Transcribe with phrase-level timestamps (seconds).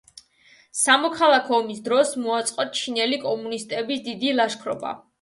[0.79, 5.01] სამოქალაქო ომის დროს მოაწყო ჩინელი კომუნისტების დიდი ლაშქრობა.